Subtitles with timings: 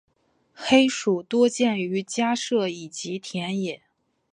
[0.55, 3.83] 黑鼠多见于家舍以及田野。